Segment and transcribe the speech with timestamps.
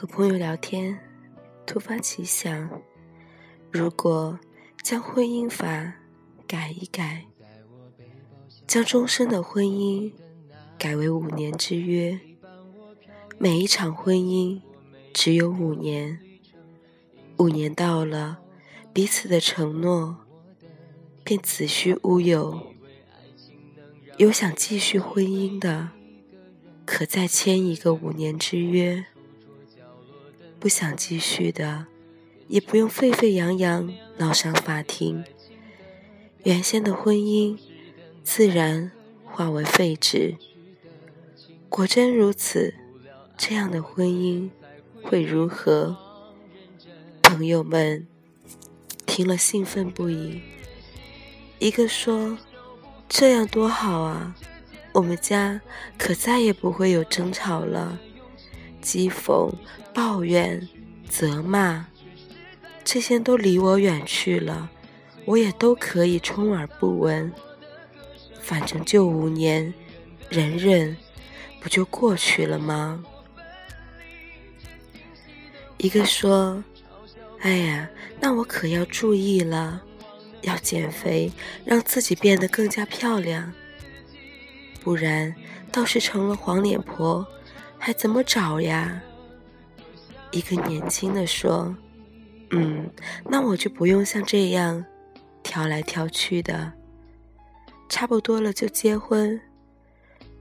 [0.00, 0.98] 和朋友聊天，
[1.66, 2.70] 突发奇想，
[3.70, 4.40] 如果
[4.82, 5.92] 将婚姻法
[6.46, 7.26] 改一改，
[8.66, 10.10] 将终身的婚姻
[10.78, 12.18] 改为五年之约，
[13.36, 14.62] 每一场婚姻
[15.12, 16.18] 只有五年，
[17.36, 18.38] 五年到了，
[18.94, 20.16] 彼此的承诺
[21.22, 22.72] 便子虚乌有。
[24.16, 25.90] 有想继续婚姻的，
[26.86, 29.04] 可再签一个五年之约。
[30.60, 31.86] 不想继续的，
[32.46, 35.24] 也不用沸沸扬扬闹上法庭，
[36.44, 37.58] 原先的婚姻
[38.22, 38.92] 自然
[39.24, 40.36] 化为废纸。
[41.70, 42.74] 果真如此，
[43.38, 44.50] 这样的婚姻
[45.02, 45.96] 会如何？
[47.22, 48.06] 朋友们
[49.06, 50.42] 听了兴奋不已，
[51.58, 52.36] 一个说
[53.08, 54.36] ：“这样多好啊，
[54.92, 55.62] 我们家
[55.96, 57.98] 可再也不会有争吵了。”
[58.82, 59.52] 讥讽、
[59.92, 60.68] 抱怨、
[61.08, 61.86] 责骂，
[62.84, 64.70] 这些都离我远去了，
[65.26, 67.32] 我也都可以充耳不闻。
[68.40, 69.72] 反正就五年，
[70.28, 70.96] 忍忍，
[71.60, 73.04] 不就过去了吗？
[75.76, 76.62] 一个说
[77.40, 77.88] ：“哎呀，
[78.20, 79.82] 那我可要注意了，
[80.42, 81.32] 要减肥，
[81.64, 83.52] 让自己变得更加漂亮，
[84.82, 85.34] 不然
[85.70, 87.26] 倒是成了黄脸婆。”
[87.82, 89.02] 还怎么找呀？
[90.32, 91.74] 一个年轻的说
[92.52, 92.88] ：“嗯，
[93.24, 94.84] 那我就不用像这样
[95.42, 96.70] 挑来挑去的，
[97.88, 99.40] 差不多了就结婚。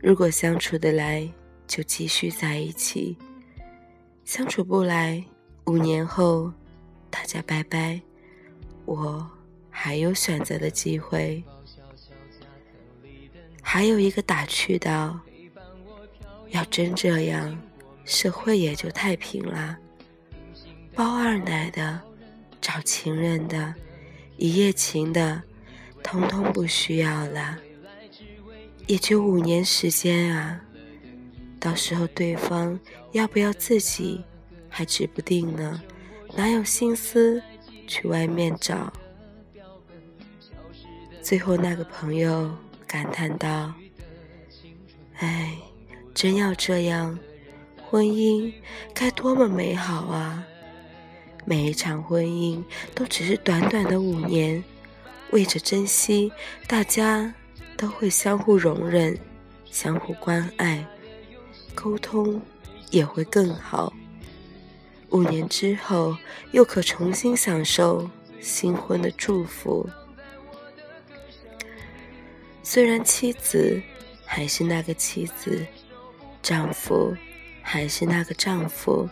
[0.00, 1.26] 如果相处得来，
[1.68, 3.16] 就继续在一起；
[4.24, 5.24] 相处不来，
[5.66, 6.52] 五年后
[7.08, 8.00] 大家拜拜，
[8.84, 9.24] 我
[9.70, 11.42] 还有选择的机会。”
[13.62, 15.20] 还有一个打趣道。
[16.50, 17.58] 要真这样，
[18.04, 19.76] 社会也就太平了。
[20.94, 22.00] 包二奶的、
[22.60, 23.74] 找情人的、
[24.36, 25.42] 一夜情的，
[26.02, 27.58] 通通不需要了。
[28.86, 30.60] 也就五年时间啊，
[31.60, 32.80] 到时候对方
[33.12, 34.24] 要不要自己
[34.68, 35.82] 还指不定呢，
[36.34, 37.42] 哪有心思
[37.86, 38.90] 去外面找？
[41.22, 43.74] 最后那个朋友感叹道
[45.20, 45.58] ：“哎。”
[46.18, 47.16] 真要这样，
[47.80, 48.52] 婚姻
[48.92, 50.44] 该多么美好啊！
[51.44, 52.60] 每一场婚姻
[52.92, 54.64] 都只是短短的五年，
[55.30, 56.32] 为着珍惜，
[56.66, 57.32] 大家
[57.76, 59.16] 都会相互容忍、
[59.70, 60.84] 相互关爱，
[61.72, 62.42] 沟通
[62.90, 63.92] 也会更好。
[65.10, 66.16] 五年之后，
[66.50, 69.88] 又可重新享受新婚的祝福。
[72.64, 73.80] 虽然妻子
[74.24, 75.64] 还是那个妻子。
[76.42, 77.14] 丈夫
[77.62, 79.08] 还是那个丈夫，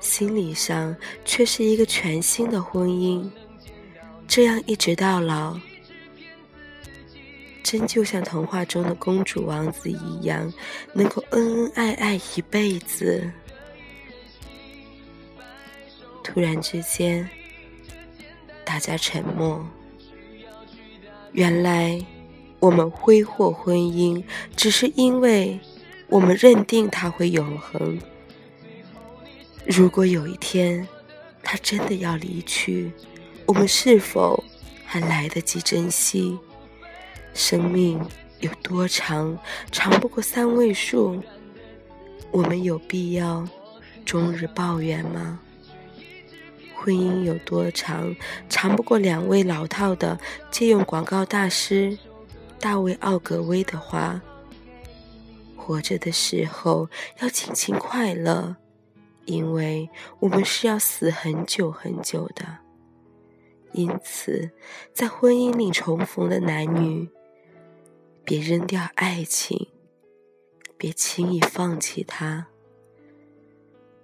[0.00, 0.94] 心理上
[1.24, 3.28] 却是一个全新的婚姻。
[4.28, 5.58] 这样一直到老，
[7.62, 10.52] 真就像童话中的公主王子一样，
[10.92, 13.30] 能够恩恩爱爱一辈子。
[16.22, 17.26] 突然之间，
[18.64, 19.64] 大家沉默。
[21.32, 22.04] 原来，
[22.58, 24.22] 我们挥霍婚姻，
[24.54, 25.58] 只是因为。
[26.08, 27.98] 我们认定它会永恒。
[29.66, 30.86] 如果有一天
[31.42, 32.92] 它真的要离去，
[33.44, 34.42] 我们是否
[34.84, 36.38] 还来得及珍惜？
[37.34, 38.00] 生命
[38.40, 39.36] 有多长？
[39.72, 41.22] 长不过三位数。
[42.30, 43.48] 我们有必要
[44.04, 45.40] 终日抱怨吗？
[46.74, 48.14] 婚姻有多长？
[48.48, 50.18] 长不过两位老套的
[50.50, 51.98] 借用广告大师
[52.60, 54.20] 大卫·奥格威的话。
[55.66, 56.88] 活着的时候
[57.18, 58.54] 要尽情快乐，
[59.24, 59.90] 因为
[60.20, 62.58] 我们是要死很久很久的。
[63.72, 64.52] 因此，
[64.94, 67.10] 在婚姻里重逢的男女，
[68.24, 69.68] 别扔掉爱情，
[70.78, 72.46] 别轻易放弃它，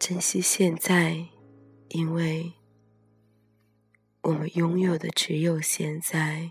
[0.01, 1.27] 珍惜现在，
[1.91, 2.55] 因为
[4.23, 6.51] 我们拥有的只有现在。